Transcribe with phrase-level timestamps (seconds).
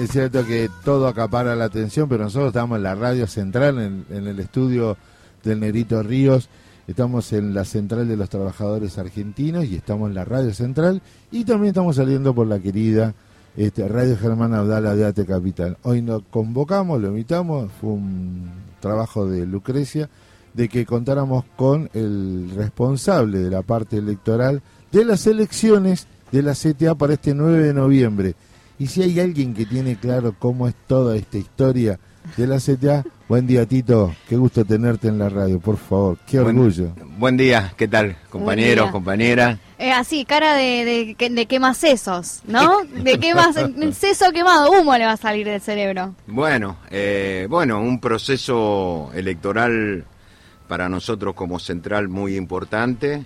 [0.00, 3.78] Es cierto que todo acapara la atención, pero nosotros estamos en la radio central,
[4.10, 4.96] en, el estudio
[5.42, 6.50] del Negrito Ríos.
[6.86, 11.00] Estamos en la central de los trabajadores argentinos y estamos en la radio central
[11.32, 13.14] y también estamos saliendo por la querida
[13.56, 15.78] este, Radio Germán Abdala de Ate Capital.
[15.82, 18.50] Hoy nos convocamos, lo invitamos, fue un
[18.80, 20.10] trabajo de Lucrecia,
[20.52, 24.62] de que contáramos con el responsable de la parte electoral
[24.92, 28.34] de las elecciones de la CTA para este 9 de noviembre.
[28.78, 31.98] Y si hay alguien que tiene claro cómo es toda esta historia
[32.36, 36.40] de la CTA, buen día Tito, qué gusto tenerte en la radio, por favor, qué
[36.40, 36.92] orgullo.
[37.16, 39.58] Buen, día, ¿qué tal, compañeros, compañeras?
[39.78, 42.84] Eh, así, cara de, de, de quemas sesos, ¿no?
[43.02, 43.56] De quemas,
[43.94, 46.14] seso quemado, humo le va a salir del cerebro.
[46.26, 50.04] Bueno, eh, bueno, un proceso electoral
[50.68, 53.24] para nosotros como central muy importante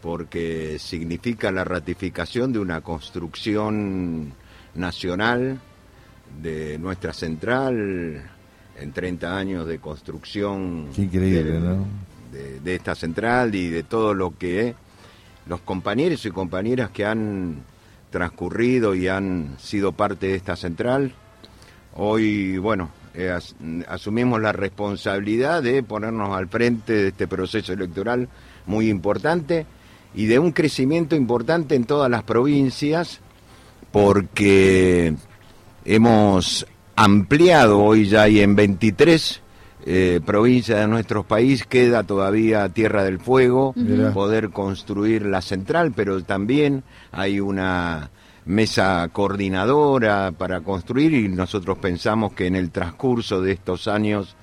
[0.00, 4.32] porque significa la ratificación de una construcción
[4.76, 5.58] nacional
[6.42, 8.22] de nuestra central
[8.78, 11.86] en 30 años de construcción increíble, de, ¿no?
[12.32, 14.74] de, de, esta central y de todo lo que
[15.46, 17.62] los compañeros y compañeras que han
[18.10, 21.12] transcurrido y han sido parte de esta central.
[21.94, 23.54] Hoy, bueno, eh, as,
[23.88, 28.28] asumimos la responsabilidad de ponernos al frente de este proceso electoral
[28.66, 29.66] muy importante
[30.14, 33.20] y de un crecimiento importante en todas las provincias
[33.96, 35.14] porque
[35.86, 36.66] hemos
[36.96, 39.40] ampliado hoy ya y en 23
[39.86, 44.12] eh, provincias de nuestro país queda todavía Tierra del Fuego, uh -huh.
[44.12, 48.10] poder construir la central, pero también hay una
[48.44, 54.36] mesa coordinadora para construir y nosotros pensamos que en el transcurso de estos años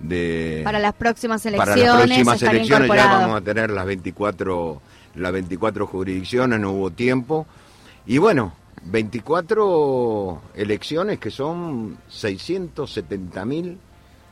[0.00, 4.80] de para las próximas elecciones, para las próximas elecciones ya vamos a tener las 24
[5.16, 7.46] las 24 jurisdicciones, no hubo tiempo
[8.06, 8.54] y bueno,
[8.86, 13.78] 24 elecciones que son 670 mil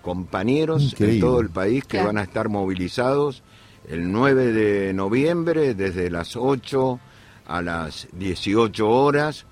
[0.02, 1.14] compañeros Increíble.
[1.16, 2.06] en todo el país que Claro.
[2.08, 3.42] van a estar movilizados
[3.88, 7.00] el 9 de noviembre desde las 8
[7.46, 9.46] a las 18 horas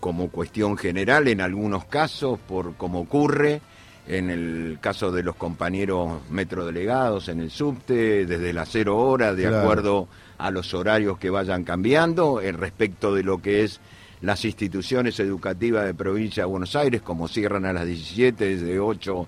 [0.00, 3.60] como cuestión general en algunos casos por como ocurre
[4.06, 9.42] en el caso de los compañeros metrodelegados en el subte desde las 0 horas de
[9.44, 9.58] Claro.
[9.60, 13.80] acuerdo a los horarios que vayan cambiando en respecto de lo que es
[14.20, 19.26] las instituciones educativas de provincia de Buenos Aires, como cierran a las 17, desde 8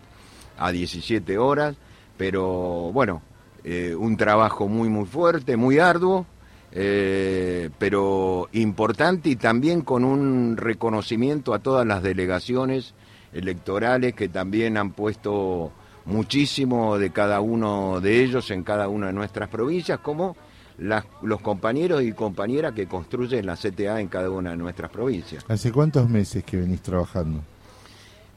[0.58, 1.76] a 17 horas,
[2.16, 3.22] pero bueno,
[3.64, 6.26] eh, un trabajo muy, muy fuerte, muy arduo,
[6.72, 12.94] eh, pero importante y también con un reconocimiento a todas las delegaciones
[13.32, 15.72] electorales que también han puesto
[16.04, 20.36] muchísimo de cada uno de ellos en cada una de nuestras provincias, como
[20.80, 25.44] las- los compañeros y compañeras que construyen la CTA en cada una de nuestras provincias.
[25.48, 27.42] ¿Hace cuántos meses que venís trabajando?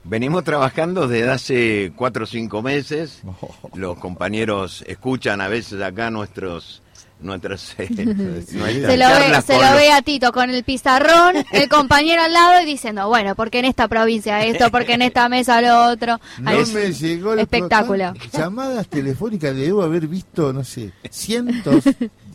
[0.04, 3.22] Venimos trabajando desde hace cuatro o cinco meses.
[3.74, 6.82] Los compañeros escuchan a veces acá nuestros
[7.24, 11.70] nuestras eh, nuestras Se lo, ve, se lo ve a Tito con el pizarrón, el
[11.70, 15.62] compañero al lado y diciendo, bueno, porque en esta provincia esto, porque en esta mesa
[15.62, 16.20] lo otro.
[16.40, 18.14] No Ahí- me llegó el espectáculo.
[18.14, 21.84] ¿cuántas Llamadas telefónicas, le debo haber visto, no sé, cientos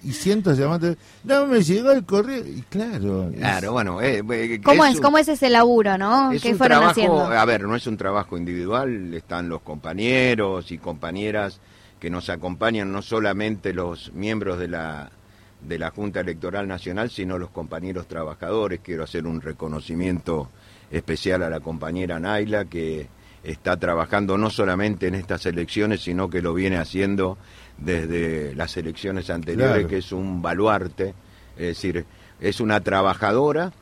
[0.05, 0.97] y cientos de llamadas.
[1.25, 2.45] No me llegó el correo.
[2.47, 3.31] Y claro.
[3.31, 6.33] es- Claro, bueno, eh, eh, ¿Cómo es, un- ¿Cómo es ese laburo, no?
[6.33, 7.21] Es ¿Qué un fueron trabajo, haciendo?
[7.25, 11.61] a ver, no es un trabajo individual, están los compañeros y compañeras
[12.01, 15.11] que nos acompañan, no solamente los miembros de la
[15.61, 18.79] de la Junta Electoral Nacional, sino los compañeros trabajadores.
[18.81, 20.49] Quiero hacer un reconocimiento
[20.89, 23.09] especial a la compañera Naila, que
[23.43, 27.39] está trabajando no solamente en estas elecciones, sino que lo viene haciendo
[27.77, 29.89] desde las elecciones anteriores, Claro.
[29.89, 31.15] que es un baluarte,
[31.57, 32.05] es decir,
[32.41, 33.73] es una trabajadora,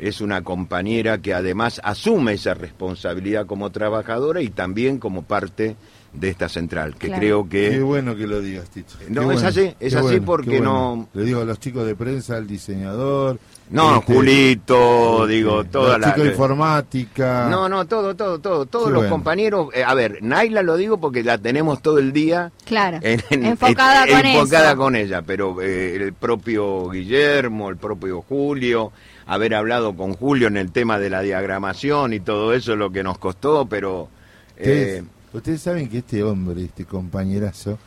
[0.00, 5.76] es una compañera que además asume esa responsabilidad como trabajadora y también como parte
[6.12, 7.20] de esta central, que Claro.
[7.20, 7.70] creo que...
[7.70, 8.94] Qué bueno que lo digas, Tito.
[9.08, 11.08] No, es así, es así bueno, porque bueno.
[11.14, 13.38] no- Le digo a los chicos de prensa, al diseñador.
[13.70, 16.06] No, este, Julito, este, digo, toda los la...
[16.08, 17.46] chicos de informática.
[17.48, 19.10] No, no, todo, todo, todo, todos los bueno.
[19.10, 23.22] compañeros, eh, a ver, Naila lo digo porque la tenemos todo el día Claro, en-
[23.30, 24.76] en- enfocada en- con enfocada eso.
[24.78, 28.90] con ella, pero eh, el propio Guillermo, el propio Julio,
[29.26, 32.90] haber hablado con Julio en el tema de la diagramación y todo eso es lo
[32.90, 34.08] que nos costó, pero
[34.56, 37.78] eh, ustedes saben que este hombre, este compañerazo,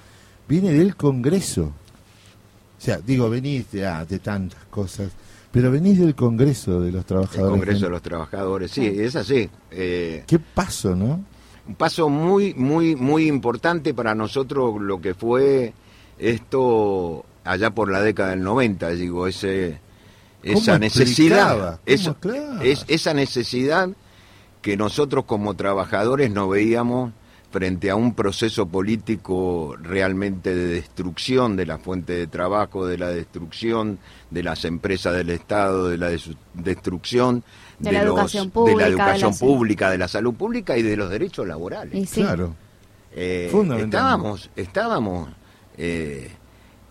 [0.48, 1.64] viene del Congreso.
[2.78, 5.10] O sea, digo, venís de, ah, de tantas cosas,
[5.52, 7.50] pero venís del Congreso de los el Trabajadores.
[7.52, 9.50] Congreso de los Trabajadores, sí, es así.
[9.72, 11.24] eh, Qué paso, ¿no?
[11.66, 15.74] un paso muy, muy, muy importante para nosotros lo que fue
[16.20, 19.80] esto allá por la década del 90, digo, ese,
[20.44, 21.80] esa ¿Cómo necesidad,
[22.20, 22.62] Claro.
[22.62, 23.90] es, esa necesidad
[24.62, 27.14] que nosotros como trabajadores nos veíamos
[27.54, 33.10] frente a un proceso político realmente de destrucción de la fuente de trabajo, de la
[33.10, 34.00] destrucción
[34.32, 36.10] de las empresas del Estado, de la
[36.56, 37.44] destrucción
[37.78, 41.12] de, la, educación pública, de la educación pública, de la salud pública y de los
[41.12, 42.10] derechos laborales.
[42.12, 42.56] Claro.
[43.12, 45.30] Eh, estábamos, estábamos
[45.78, 46.32] eh,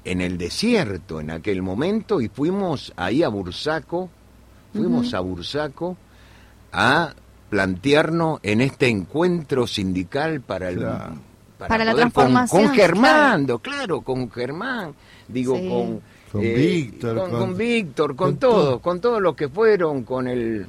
[0.05, 4.11] en el desierto en aquel momento y fuimos ahí a Bursaco,
[4.73, 5.97] fuimos a Bursaco
[6.73, 7.15] a
[7.53, 10.87] plantearnos en este encuentro sindical para el
[11.59, 14.01] para, la transformación con, Germán, claro.
[14.01, 14.95] con Germán,
[15.29, 16.01] digo con
[16.33, 20.67] con eh, Víctor, con, Víctor, con, todos, con todos los que fueron, con el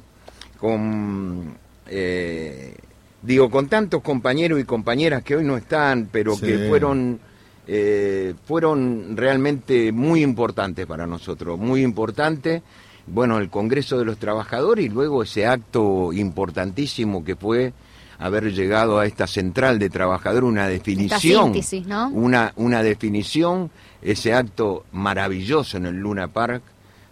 [0.60, 2.76] con eh,
[3.22, 7.18] digo con tantos compañeros y compañeras que hoy no están, pero que fueron
[7.66, 12.60] eh, fueron realmente muy importantes para nosotros, muy importantes
[13.06, 17.72] bueno, el Congreso de los Trabajadores y luego ese acto importantísimo que fue
[18.18, 21.52] haber llegado a esta central de trabajadores, una definición,
[22.12, 23.70] una, una definición,
[24.02, 26.62] ese acto maravilloso en el Luna Park,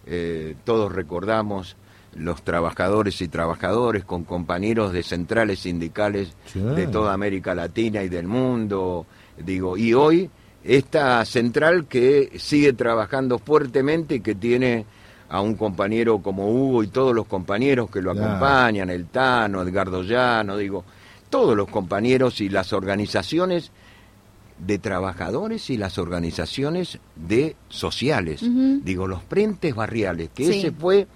[0.05, 1.75] eh, todos recordamos
[2.15, 8.27] los trabajadores y trabajadores con compañeros de centrales sindicales de toda América Latina y del
[8.27, 9.05] mundo,
[9.37, 10.29] digo, y hoy
[10.63, 14.85] esta central que sigue trabajando fuertemente y que tiene
[15.33, 20.03] a un compañero como Hugo y todos los compañeros que lo acompañan, el Tano, Edgardo
[20.03, 20.85] Llano, digo,
[21.31, 23.71] todos los compañeros y las organizaciones
[24.59, 28.43] de trabajadores y las organizaciones de sociales,
[28.83, 31.07] digo, los frentes barriales, que ese fue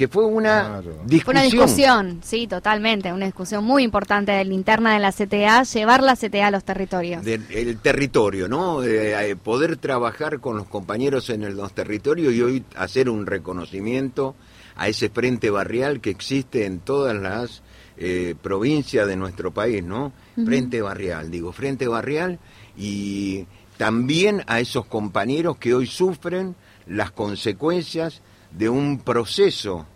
[0.00, 1.20] que fue una discusión.
[1.24, 5.62] Fue una discusión, sí, totalmente, una discusión muy importante de la interna de la CTA,
[5.64, 7.22] llevar la CTA a los territorios.
[7.26, 8.82] el territorio, ¿no?
[8.82, 14.36] Eh, poder trabajar con los compañeros en los territorios y hoy hacer un reconocimiento
[14.74, 17.62] a ese frente barrial que existe en todas las
[17.98, 20.14] eh, provincias de nuestro país, ¿no?
[20.46, 22.38] Frente barrial, digo, frente barrial
[22.74, 23.44] y
[23.76, 26.56] también a esos compañeros que hoy sufren
[26.86, 29.86] las consecuencias de un proceso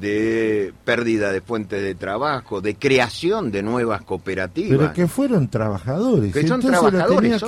[0.00, 4.78] de pérdida de fuentes de trabajo, de creación de nuevas cooperativas.
[4.78, 6.32] Pero que fueron trabajadores.
[6.32, 7.42] Que son trabajadores.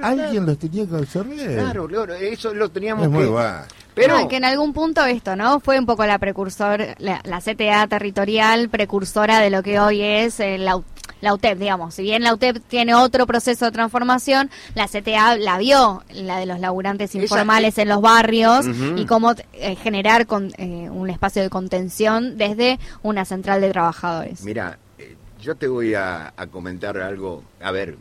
[0.00, 1.36] alguien los tenía que observar.
[1.36, 3.72] Claro, claro, eso lo teníamos que...
[3.94, 5.60] Pero que en algún punto esto, ¿no?
[5.60, 10.56] Fue un poco la precursor, la, CTA territorial, precursora de lo que hoy es eh,
[10.56, 10.80] la,
[11.22, 11.94] la UTEP, digamos.
[11.94, 16.44] Si bien la UTEP tiene otro proceso de transformación, la CTA la vio, la de
[16.44, 18.66] los laburantes informales en los barrios
[18.96, 24.42] y cómo eh, generar con, eh, un espacio de contención desde una central de trabajadores.
[24.42, 24.78] Mira,
[25.40, 27.96] yo te voy a comentar algo, a ver,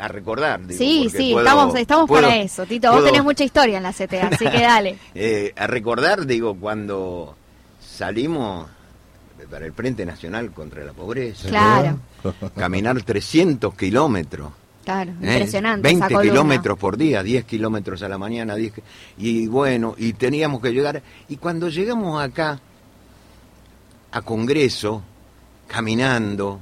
[0.00, 0.60] a recordar.
[0.68, 2.92] sí, sí, estamos, estamos para eso, Tito.
[2.92, 4.98] Vos tenés mucha historia en la CTA, así que dale.
[5.14, 7.34] Eh, a recordar, digo, cuando
[7.80, 8.68] salimos
[9.50, 11.48] para el Frente Nacional contra la Pobreza.
[11.48, 11.98] Claro.
[12.56, 14.52] Caminar 300 kilómetros.
[14.84, 15.32] Claro, ¿eh?
[15.32, 15.86] impresionante.
[15.86, 18.72] 20 kilómetros por día, 10 kilómetros a la mañana, 10,
[19.18, 21.02] y bueno, y teníamos que llegar.
[21.28, 22.58] Y cuando llegamos acá,
[24.10, 25.02] a Congreso,
[25.66, 26.60] caminando,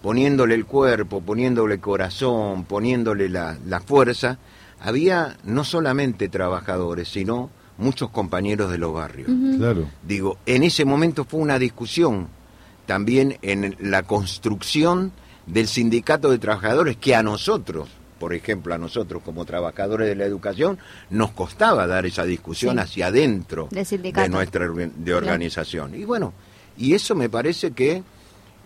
[0.00, 4.38] poniéndole el cuerpo, poniéndole el corazón, poniéndole la, fuerza,
[4.80, 9.28] había no solamente trabajadores, sino muchos compañeros de los barrios.
[9.58, 9.88] Claro.
[10.06, 12.28] Digo, en ese momento fue una discusión
[12.90, 15.12] también en la construcción
[15.46, 20.24] del sindicato de trabajadores que a nosotros, por ejemplo, a nosotros como trabajadores de la
[20.24, 20.76] educación,
[21.08, 25.94] nos costaba dar esa discusión hacia adentro de, nuestra de organización.
[25.94, 26.32] Y bueno,
[26.76, 28.02] y eso me parece que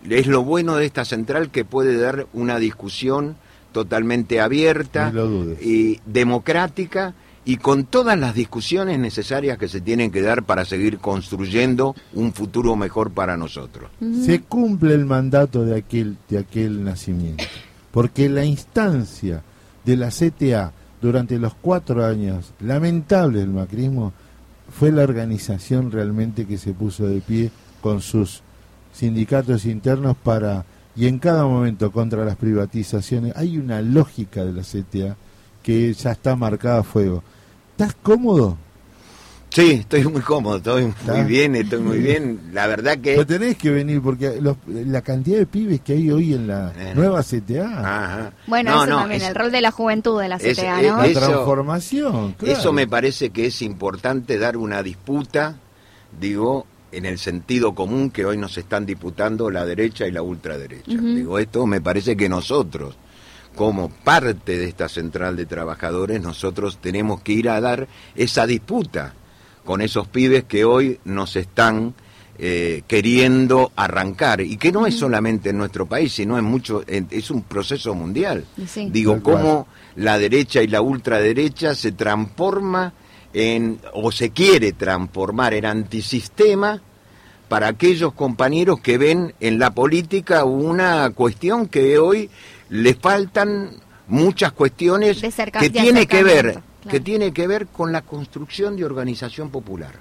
[0.09, 3.35] es lo bueno de esta central que puede dar una discusión
[3.73, 5.13] totalmente abierta
[5.61, 7.13] y democrática
[7.45, 12.33] y con todas las discusiones necesarias que se tienen que dar para seguir construyendo un
[12.33, 13.91] futuro mejor para nosotros.
[14.25, 17.43] Se cumple el mandato de aquel, de aquel nacimiento,
[17.91, 19.43] porque la instancia
[19.85, 24.11] de la CTA durante los cuatro años lamentables del macrismo
[24.71, 28.41] fue la organización realmente que se puso de pie con sus
[28.91, 34.63] sindicatos internos para, y en cada momento contra las privatizaciones, hay una lógica de la
[34.63, 35.15] CTA
[35.61, 37.23] que ya está marcada a fuego.
[37.77, 38.57] ¿Estás cómodo?
[39.49, 42.51] Sí, estoy muy cómodo, estoy muy bien, estoy muy bien.
[42.53, 43.15] La verdad que...
[43.15, 46.93] Pero tenés que venir porque la cantidad de pibes que hay hoy en la eh.
[46.95, 48.31] nueva CTA.
[48.47, 51.05] Bueno, eso también, el rol de la juventud de la CTA, ¿no?
[51.05, 52.37] la transformación.
[52.41, 55.57] Eso me parece que es importante dar una disputa,
[56.17, 60.89] digo, en el sentido común que hoy nos están disputando la derecha y la ultraderecha.
[60.89, 62.95] Digo, esto me parece que nosotros,
[63.55, 69.13] como parte de esta central de trabajadores, nosotros tenemos que ir a dar esa disputa
[69.63, 71.93] con esos pibes que hoy nos están
[72.37, 77.07] eh, queriendo arrancar y que no es solamente en nuestro país, sino en mucho, en-
[77.09, 78.43] es un proceso mundial.
[78.67, 78.89] Sí.
[78.91, 82.91] Digo, cómo la derecha y la ultraderecha se transforma
[83.33, 86.81] en, o se quiere transformar en antisistema
[87.47, 92.29] para aquellos compañeros que ven en la política una cuestión que hoy
[92.69, 93.69] les faltan
[94.07, 96.61] muchas cuestiones cerca- que tiene que ver claro.
[96.89, 99.99] que tiene que ver con la construcción de organización popular.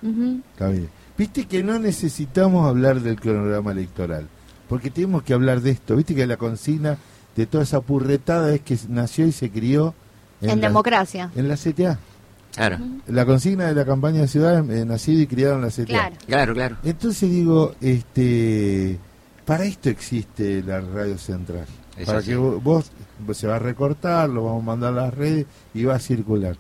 [0.53, 0.89] Está bien.
[1.17, 4.27] Viste que no necesitamos hablar del cronograma electoral,
[4.69, 5.97] porque tenemos que hablar de esto.
[5.97, 6.99] Viste que la consigna
[7.37, 9.95] de toda esa purretada es que nació y se crió
[10.41, 11.31] En la, democracia.
[11.37, 11.99] en la CTA.
[12.55, 15.85] Claro, La consigna de la campaña de ciudad, eh, nacido y criado en la CTA.
[15.87, 16.17] Claro.
[16.27, 16.77] claro, claro.
[16.85, 18.99] Entonces digo, este,
[19.45, 21.67] para esto existe la radio central.
[21.99, 22.31] Es para así.
[22.31, 22.91] que vos, vos-
[23.37, 26.57] se va a recortar, lo vamos a mandar a las redes y va a circular.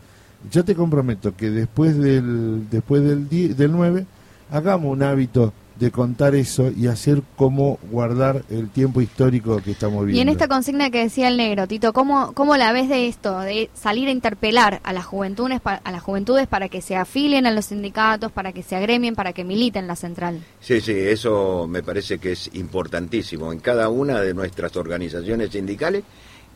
[0.50, 4.04] Yo te comprometo que después del después del die- del 9
[4.50, 10.04] hagamos un hábito de contar eso y hacer cómo guardar el tiempo histórico que estamos
[10.06, 10.18] viviendo.
[10.18, 13.40] Y en esta consigna que decía el negro, Tito, ¿cómo, ¿cómo la ves de esto?
[13.40, 17.50] De salir a interpelar a las juventudes, a las juventudes para que se afilien a
[17.50, 20.44] los sindicatos, para que se agremien, para que militen la central.
[20.60, 26.04] Sí, sí, eso me parece que es importantísimo en cada una de nuestras organizaciones sindicales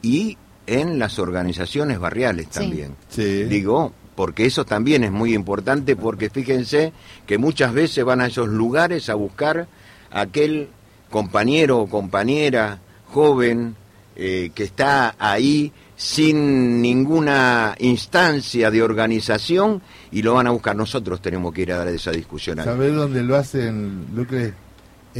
[0.00, 2.60] y en las organizaciones barriales Sí.
[2.60, 2.94] también.
[3.08, 3.44] Sí.
[3.44, 6.92] Digo, porque eso también es muy importante porque fíjense
[7.24, 9.68] que muchas veces van a esos lugares a buscar
[10.10, 10.70] a aquel
[11.08, 12.80] compañero o compañera
[13.12, 13.76] joven
[14.16, 20.74] eh, que está ahí sin ninguna instancia de organización y lo van a buscar.
[20.74, 24.52] Nosotros tenemos que ir a dar esa discusión ¿Sabés dónde lo hacen, Lucre?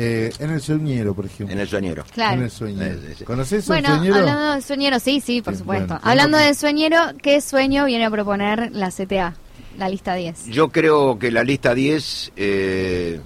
[0.01, 1.53] Eh, en el sueñero, por ejemplo.
[1.53, 2.03] en el sueñero.
[2.03, 2.51] En el Claro.
[2.51, 3.01] sueñero.
[3.01, 3.25] Sí, sí, sí.
[3.25, 4.15] ¿Conoces Bueno, el sueñero?
[4.17, 5.87] hablando de sueñero, sí, sí, por Sí, supuesto.
[5.95, 9.35] bueno, hablando de sueñero, ¿qué sueño viene a proponer la CTA,
[9.77, 10.47] la lista 10?
[10.47, 13.21] Yo creo que la lista 10, eh,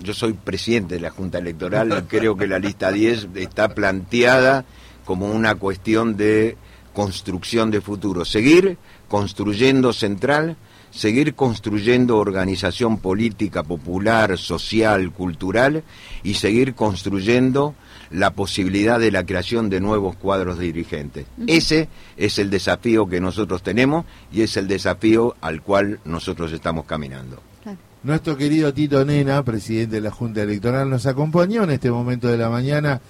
[0.00, 4.64] yo soy presidente de la Junta Electoral, creo que la lista 10 está planteada
[5.04, 6.56] como una cuestión de
[6.94, 8.24] construcción de futuro.
[8.24, 8.76] Seguir
[9.08, 10.56] construyendo central,
[10.94, 15.82] seguir construyendo organización política, popular, social, cultural
[16.22, 17.74] y seguir construyendo
[18.10, 21.26] la posibilidad de la creación de nuevos cuadros dirigentes.
[21.48, 26.84] Ese es el desafío que nosotros tenemos y es el desafío al cual nosotros estamos
[26.84, 27.42] caminando.
[27.62, 27.78] Claro.
[28.04, 32.38] Nuestro querido Tito Nena, presidente de la Junta Electoral, nos acompañó en este momento de
[32.38, 33.00] la mañana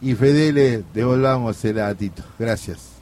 [0.00, 2.24] y Fedele, devolvámosela a Tito.
[2.38, 2.97] Gracias.